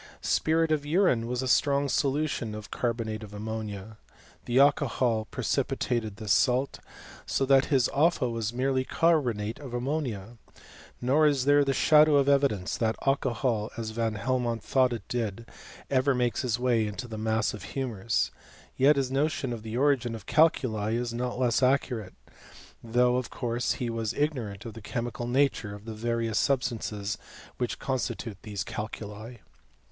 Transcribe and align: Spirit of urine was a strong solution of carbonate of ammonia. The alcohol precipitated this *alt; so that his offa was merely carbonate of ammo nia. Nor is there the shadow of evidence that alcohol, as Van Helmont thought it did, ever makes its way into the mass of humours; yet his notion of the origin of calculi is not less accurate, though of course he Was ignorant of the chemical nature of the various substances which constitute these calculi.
Spirit 0.23 0.71
of 0.71 0.83
urine 0.83 1.27
was 1.27 1.43
a 1.43 1.47
strong 1.47 1.87
solution 1.87 2.55
of 2.55 2.71
carbonate 2.71 3.21
of 3.21 3.35
ammonia. 3.35 3.97
The 4.45 4.59
alcohol 4.59 5.27
precipitated 5.29 6.15
this 6.15 6.49
*alt; 6.49 6.79
so 7.27 7.45
that 7.45 7.65
his 7.65 7.87
offa 7.89 8.27
was 8.27 8.51
merely 8.51 8.83
carbonate 8.83 9.59
of 9.59 9.75
ammo 9.75 9.99
nia. 9.99 10.39
Nor 10.99 11.27
is 11.27 11.45
there 11.45 11.63
the 11.63 11.71
shadow 11.75 12.15
of 12.15 12.27
evidence 12.27 12.77
that 12.77 12.95
alcohol, 13.05 13.69
as 13.77 13.91
Van 13.91 14.15
Helmont 14.15 14.63
thought 14.63 14.91
it 14.91 15.07
did, 15.07 15.45
ever 15.91 16.15
makes 16.15 16.43
its 16.43 16.57
way 16.57 16.87
into 16.87 17.07
the 17.07 17.15
mass 17.19 17.53
of 17.53 17.61
humours; 17.77 18.31
yet 18.75 18.95
his 18.95 19.11
notion 19.11 19.53
of 19.53 19.61
the 19.61 19.77
origin 19.77 20.15
of 20.15 20.25
calculi 20.25 20.95
is 20.95 21.13
not 21.13 21.37
less 21.37 21.61
accurate, 21.61 22.15
though 22.83 23.17
of 23.17 23.29
course 23.29 23.73
he 23.73 23.87
Was 23.91 24.15
ignorant 24.15 24.65
of 24.65 24.73
the 24.73 24.81
chemical 24.81 25.27
nature 25.27 25.75
of 25.75 25.85
the 25.85 25.93
various 25.93 26.39
substances 26.39 27.19
which 27.59 27.77
constitute 27.77 28.39
these 28.41 28.63
calculi. 28.63 29.35